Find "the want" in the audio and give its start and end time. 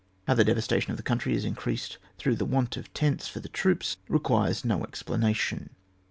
2.37-2.75